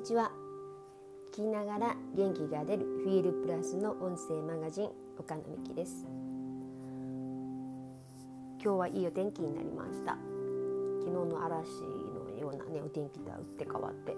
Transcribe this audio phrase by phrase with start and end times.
[0.00, 0.30] にちは。
[1.30, 6.06] 聞きながら元気が出るフィールプラスの音声マガジン岡野美希です。
[8.64, 10.16] 今日はいいお天気になりました。
[11.00, 11.82] 昨日の嵐
[12.14, 14.16] のようなねお天気とは打って変わって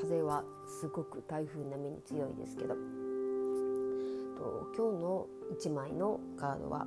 [0.00, 0.44] 風は
[0.80, 2.74] すごく台風並みに強いですけど。
[4.38, 5.26] と今日の
[5.58, 6.86] 1枚のカードは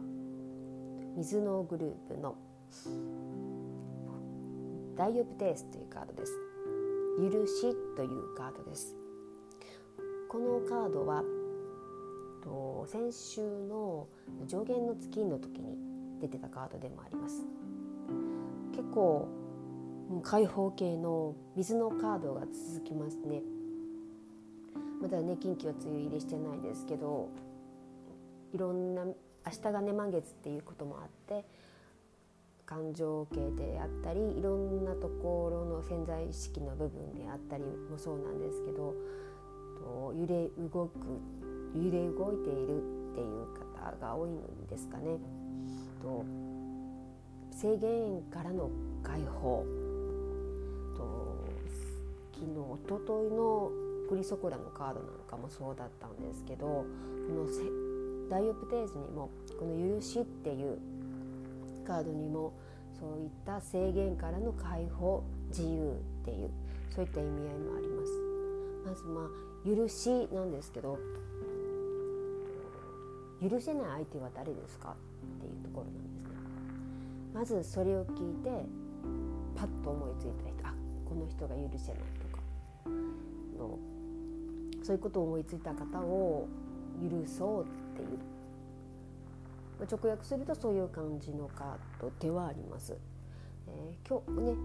[1.17, 2.37] 水のグループの
[4.95, 6.52] ダイオプテースというカードです。
[7.17, 8.95] 許しというカードです。
[10.29, 11.23] このカードは
[12.43, 14.07] と先週の
[14.47, 15.77] 上限の月の時に
[16.19, 17.45] 出てたカードでもあります。
[18.71, 19.27] 結構
[20.23, 23.41] 開放系の水のカードが続きますね。
[25.01, 27.29] まだね近畿は梅雨入りしてないですけど
[28.53, 29.13] いろんな明
[29.51, 31.45] 日がね満月っていうこともあって
[32.65, 38.93] 感情系であったりいろんなところ潜在意識の部分であったりもそうなんですけど
[40.13, 40.91] 揺れ動く
[41.75, 42.77] 揺れ動いている
[43.11, 44.39] っていう方が多いん
[44.69, 45.17] ですかね。
[46.01, 46.23] と
[47.51, 48.69] 制限からの
[49.03, 49.65] 解放
[50.97, 51.45] と
[52.33, 53.71] 昨日おとといの
[54.09, 56.85] クリソコラのカードなんかもそうだったんですけどこ
[57.29, 57.47] の
[58.29, 60.77] ダイオプテーズにもこの「許し」っていう
[61.85, 62.53] カードにも
[62.99, 65.23] そういった制限からの解放
[65.55, 66.49] 自由っていう
[66.89, 68.11] そういった意味合いもあります。
[68.85, 70.97] まずまあ許しなんですけど
[73.41, 74.95] 許せない相手は誰ですか
[75.37, 76.29] っていうところなんですね。
[77.33, 78.49] まずそれを聞いて
[79.55, 80.73] パッと思いついた人あ
[81.07, 82.43] この人が許せないとか
[83.57, 83.77] の
[84.81, 86.47] そういうことを思いついた方を
[87.01, 88.19] 許そうっていう
[89.89, 92.97] 直訳するとそういう感じのカードではあります。
[93.67, 94.55] えー、今日ね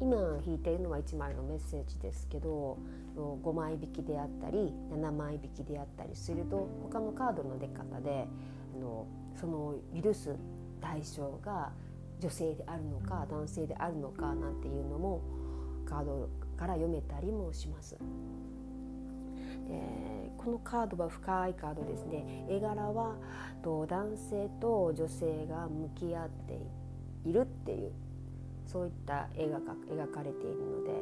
[0.00, 2.78] 今引いているのは1枚のメッセージですけど
[3.16, 8.26] 5枚引きであったり7枚引きであったりすると他のカードの出方で
[8.74, 9.06] あの
[9.38, 10.34] その許す
[10.80, 11.72] 対象が
[12.18, 15.22] 女性であるのか男性であるのかなんていうのも
[15.84, 17.96] カードから読めたりもします。
[19.68, 23.14] でこのカードは深いカードですね絵柄は
[23.62, 26.58] と男性と女性が向き合って
[27.24, 27.92] いるっていう
[28.70, 30.92] そういった絵が描かれているので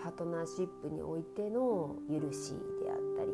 [0.00, 3.32] パートナーシップにおいての許しであったり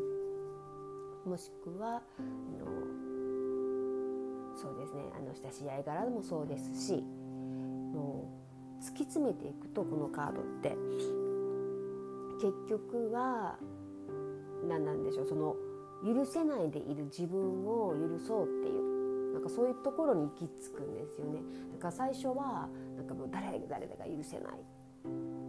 [1.26, 2.22] もしくはあ
[2.58, 2.64] の
[4.56, 7.02] そうですねあの親しい合い柄もそうですし
[7.92, 8.30] も
[8.80, 10.70] う突き詰めていくとこのカードって
[12.40, 13.56] 結局は
[14.66, 15.56] 何なんでしょうその
[16.04, 18.83] 許せないでいる自分を許そうっていう
[19.44, 21.40] かそういうところに行き着くんですよね。
[21.72, 24.58] だから最初はなんかもう誰々誰々が許せない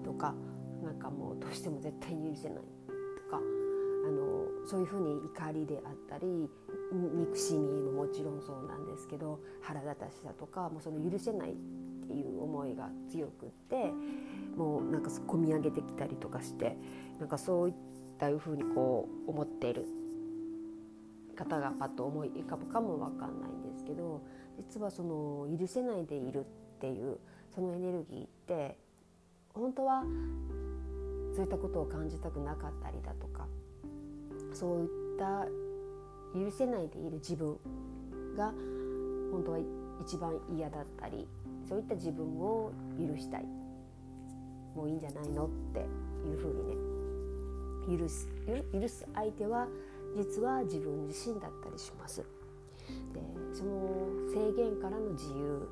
[0.04, 0.36] とか
[0.84, 6.50] なんかもうどうしても絶対に許せないとかあのそういうふうに怒りであったり
[6.92, 11.56] 憎しみももちろんそうなんですけど腹立たしさとかもうその許せないっ
[12.08, 13.92] ていう思いが強くって
[14.56, 16.78] もうなんか込み上げてきたりとかして
[17.20, 17.76] なんかそういっ
[18.20, 19.86] たいうふうにこう思っている
[21.36, 24.22] 方がパッと思い浮かぶかも分かんないんですけど
[24.58, 26.44] 実はその許せないでいるっ
[26.80, 27.18] ていう
[27.54, 28.78] そのエネルギーって
[29.54, 30.04] 本当は
[31.36, 33.48] そういったことを感じたくなかったりだとか
[34.54, 35.46] そういった
[36.38, 37.58] 許せないでいる自分
[38.38, 38.52] が
[39.32, 39.60] 本当は
[40.06, 41.28] 一番嫌だったり
[41.68, 43.46] そういった自分を許したい
[44.76, 45.80] もういいんじゃないのって
[46.28, 48.28] いうふうにね許す
[48.74, 49.68] 許す相手は
[50.16, 52.24] 実は自分自身だったりします。
[53.14, 53.22] で
[53.54, 55.68] その制限からの自由。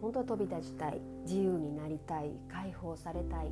[0.00, 1.00] 本当は飛び立ちたい。
[1.24, 2.30] 自由になりたい。
[2.48, 3.50] 解放されたい。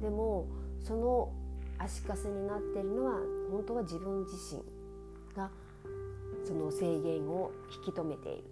[0.00, 0.46] でも
[0.82, 1.32] その
[1.78, 4.62] 足かせになっているのは本当は自分自身
[5.34, 5.50] が
[6.44, 7.50] その制限を
[7.86, 8.44] 引き止めている。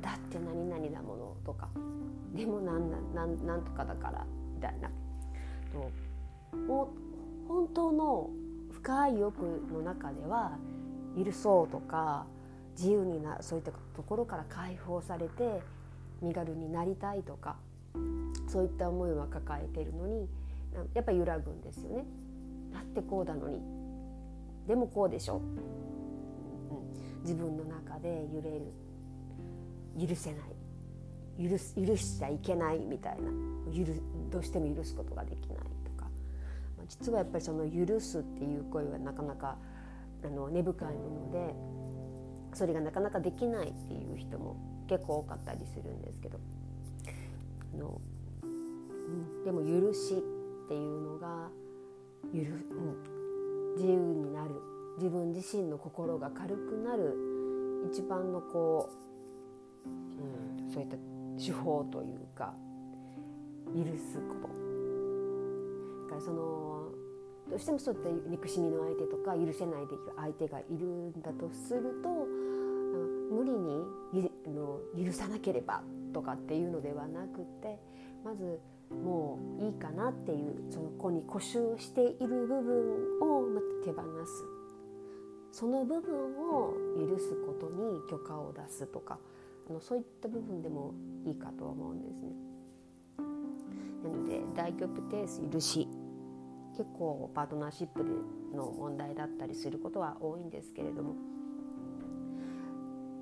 [0.00, 1.68] だって何々なものとか。
[2.34, 4.90] でも何なんなんとかだからみたいな。
[5.72, 5.90] と
[6.58, 8.30] もう本当の
[8.82, 10.58] 深い欲の中では
[11.16, 12.26] 許そうとか
[12.76, 15.60] 自由になそういったところから解放されて
[16.20, 17.56] 身軽になりたいとか
[18.48, 20.28] そういった思いは抱えているのに
[20.94, 22.04] やっぱ揺らぐんですよね。
[22.72, 23.60] だってこうだのに？
[24.66, 25.52] でもこうでしょ、うん、
[27.22, 28.72] 自分の中で揺れる。
[30.08, 31.48] 許せない。
[31.48, 33.30] 許す許しちゃいけないみたいな。
[33.70, 33.92] 許
[34.30, 35.58] どうしても許すことができない。
[36.88, 39.56] 実はやっぱりその許すっていう声はなかなか
[40.24, 41.54] あの根深いもので
[42.54, 44.56] それがなかなかできないっていう人も
[44.88, 46.38] 結構多かったりするんですけど。
[47.74, 48.00] あの
[48.42, 51.48] うん、でも許しっていうのが
[52.32, 54.50] ゆる、うん、自由になる。
[54.98, 57.16] 自分自身の心が軽くなる
[57.90, 58.90] 一番のこ
[59.86, 60.96] う、うん、そういった
[61.42, 62.54] 手法というか
[63.74, 64.61] 許すこと。
[66.12, 66.90] からその
[67.48, 72.08] どうしてもそういった憎しみの相手とか許せないできる相手がいるんだとすると
[73.34, 75.82] 無理にの許さなければ
[76.12, 77.78] とかっていうのではなくて
[78.24, 78.60] まず
[78.90, 83.44] もういいかなっていうそこに固執している部分を
[83.84, 86.14] 手放すその部分
[86.50, 89.18] を許すことに許可を出すとか
[89.68, 90.92] あのそういった部分でも
[91.24, 92.52] いいかと思うんですね。
[94.02, 95.88] なので大曲定数許し
[96.76, 98.10] 結構パートナーシップで
[98.56, 101.14] の問題だったりすることは多いんですけれども。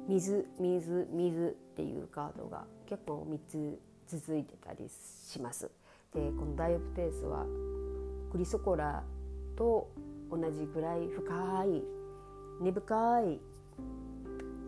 [0.08, 5.70] 水水水っていうカードが結構3つ続いてたりします。
[6.12, 7.46] でこのダイオプテースは
[8.32, 9.04] クリソコラ
[9.56, 9.88] と
[10.30, 11.84] 同じぐらい深い
[12.60, 13.40] 根深い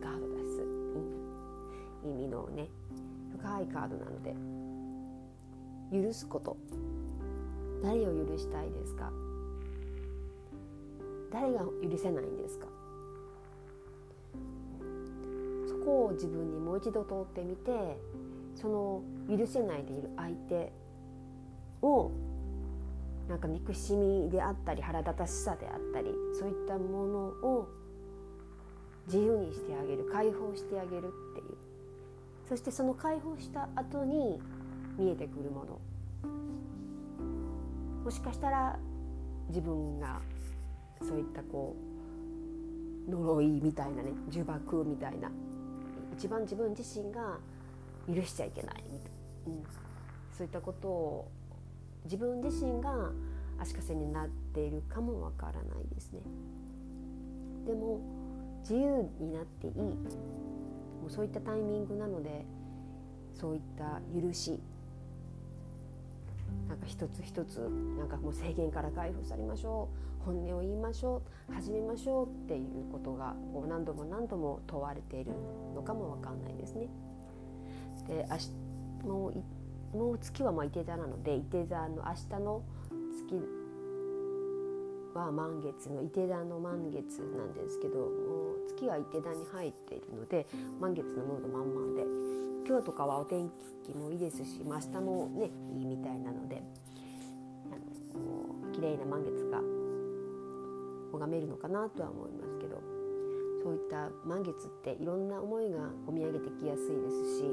[0.01, 0.63] カードです、
[2.05, 2.69] 意味のね
[3.37, 4.35] 深いカードなので。
[5.93, 6.57] 許すこと。
[7.83, 9.11] 誰を許したいですか？
[11.33, 12.67] 誰が許せないんですか？
[15.67, 17.99] そこを自分にもう一度通ってみて
[18.55, 20.73] その許せないでいる相手
[21.83, 22.13] を
[23.29, 27.69] なんか憎しみであったり腹立たしさであったりそういったものを
[29.07, 31.57] 自由にしてあげる解放してあげるっていう。
[32.49, 34.41] そしてその解放した後に
[34.99, 35.81] 見えてくるもの。
[38.05, 38.79] もしかしたら
[39.49, 40.21] 自分が
[41.01, 41.77] そういったこ
[43.09, 45.31] う呪いみたいなね呪縛みたいな。
[46.13, 47.39] 一番自分自身が
[48.07, 49.11] 許しちゃいけないみたい
[49.47, 49.63] な、うん、
[50.37, 51.31] そういったことを
[52.05, 53.11] 自分自身が
[53.59, 56.21] 足かせになっているかもわからないですね。
[57.67, 58.01] でも
[58.61, 59.73] 自由になっていい。
[59.75, 62.45] もうそういったタイミングなので
[63.35, 64.61] そういった許し
[66.73, 67.59] なんか一つ一つ
[67.99, 69.91] なんかもう制限から解放されましょ
[70.23, 71.21] う本音を言いましょ
[71.51, 75.33] う始めましょうっていうことがこう何度も何度も問われている
[75.75, 76.89] のかもわかんないですね。
[78.09, 79.33] で明日も
[79.93, 82.63] うもう月はまあ伊手座なので伊手座の明日の
[83.29, 83.62] 月
[85.15, 90.47] は満月の伊手座の満月なんですけどもう月が伊手座に入っているので
[90.81, 92.07] 満月のムード満々で
[92.67, 93.51] 今日とかはお天
[93.85, 96.63] 気もいいですし、明日もねいいみたいなので
[97.73, 99.59] あの綺麗な満月が
[101.13, 102.81] 拝めるのかなとは思いますけど
[103.63, 107.45] そういった満月っていろんな思いが込み上げてきやすいですし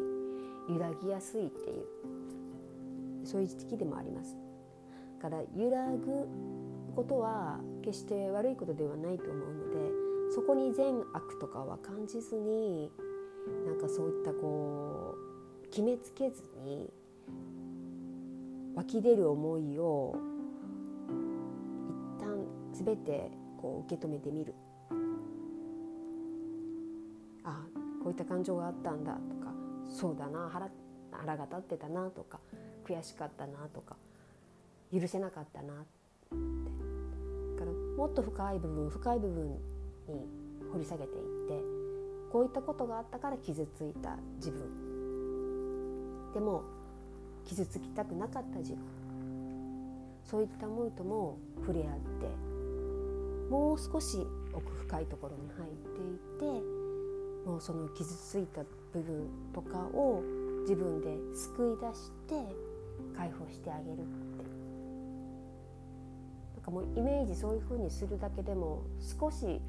[0.70, 4.36] 揺らぎやすいっていうそういう時期でもあります。
[5.20, 6.28] から揺らぐ
[6.90, 12.92] ことは決して悪いことではないと思うのでそこに善悪とかは感じずに
[13.66, 15.16] なんかそういったこ
[15.66, 16.92] う決めつけずに
[18.76, 20.16] 湧き出る思いを
[22.18, 24.54] 一旦全てこう受け止めてみる。
[27.44, 27.66] あ
[28.04, 29.54] こういった感情があったんだとか
[29.90, 30.70] そうだな腹
[31.12, 32.40] 腹が立ってたなとか
[32.86, 33.96] 悔しかったなとか
[34.94, 35.99] 許せなかったなって
[38.00, 39.60] もっと深い部分深い部分に
[40.72, 41.62] 掘り下げていって
[42.32, 44.62] こういったことがあったから傷ついた自分。
[46.34, 46.64] でも
[47.46, 48.80] 傷つきたくなかった自分。
[50.24, 51.88] そういった思いとも触れ合っ
[52.22, 52.28] て
[53.50, 58.62] もう少し奥深いところに入っていってもうその傷ついた
[58.94, 60.24] 部分とかを
[60.62, 62.56] 自分で救い出して
[63.18, 64.59] 解放してあげるって。
[66.70, 68.84] かもうイメージそういう風にするだけでも
[69.20, 69.60] 少し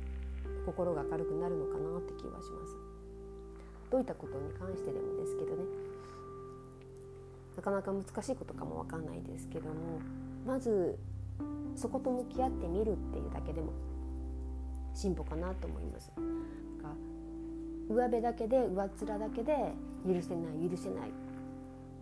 [0.66, 2.76] 心が明るくなるのかなって気はします。
[3.90, 5.64] どういったことに関してでもですけどね。
[7.56, 9.74] なかなか難しいことかもわかんないですけども
[10.46, 10.98] まず
[11.74, 13.72] そこと向き合ってみるっていうだけでも
[14.94, 16.10] 進歩かなと思います。
[16.10, 16.14] か
[17.88, 19.74] 上辺だけで上っ面だけで
[20.06, 21.12] 許せない許せないっ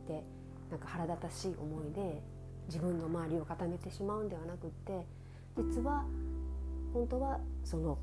[0.07, 0.23] て
[0.71, 2.23] なんか腹立たしい思いで
[2.69, 5.05] 自分の周りを固めてしまうんではなくって
[5.57, 6.05] 実は
[6.93, 7.99] 本当はその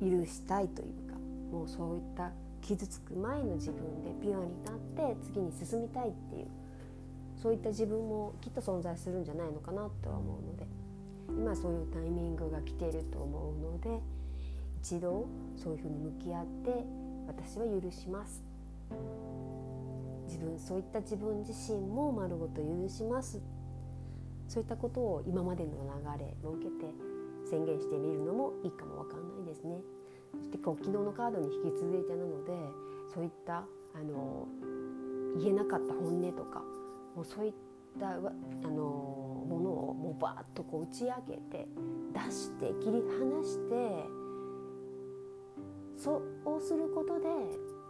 [0.00, 1.16] 許したいというか
[1.50, 2.30] もうそういった
[2.60, 6.46] 傷つく前の自分でピュアになって次に進みたいっていう
[7.40, 10.66] そういった自分もきっと存在するんじゃないのかなとは思うので
[11.28, 14.00] 今そういうタイミングが来ていると思うので
[14.82, 16.84] 一度そういうふうに向き合って
[17.26, 18.42] 私は許します。
[20.26, 23.40] 自分そういった自分自身も丸ごと許します
[24.48, 26.94] そういったことを今までの流れを受けて
[27.48, 29.80] 宣言してみるのもいいかもわかんないですね。
[30.38, 32.52] そしてこう昨日のカードに引き続いてなので
[33.14, 33.64] そういった
[33.94, 34.46] あの
[35.38, 36.62] 言えなかった本音とか
[37.14, 37.52] もうそういっ
[37.98, 38.20] たあ
[38.68, 38.82] の
[39.48, 41.66] ものをもうバーッとこう打ち上げて
[42.12, 44.04] 出して切り離して
[45.96, 47.24] そうすることで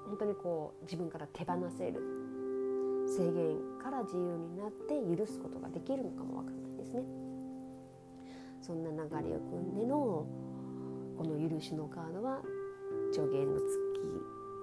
[0.06, 2.00] 本当にこう自分から手放せる
[3.06, 7.02] 制限から自由になって許すことができるのかもわかんないですね。
[8.60, 8.96] そんな流
[9.28, 10.26] れを組んでの
[11.16, 12.42] この許しのカードは
[13.14, 13.86] 上限の月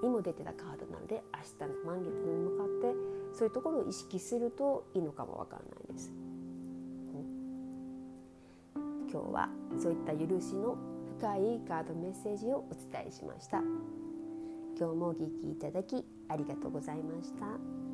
[0.04, 2.96] にも出てたカードなので明日の満月に向かって
[3.34, 6.14] そういうところを意識するといいのかもわかんないです。
[9.12, 9.48] 今日は
[9.80, 10.76] そういった許しの
[11.20, 13.60] 深いカードメッセージをお伝えしました。
[14.76, 17.93] 今日もお聴きいただきありがとうございました。